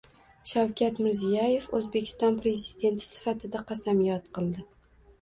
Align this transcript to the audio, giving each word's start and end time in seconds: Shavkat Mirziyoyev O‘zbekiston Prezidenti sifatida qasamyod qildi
Shavkat 0.51 0.97
Mirziyoyev 1.07 1.69
O‘zbekiston 1.81 2.41
Prezidenti 2.41 3.13
sifatida 3.13 3.65
qasamyod 3.71 4.37
qildi 4.39 4.71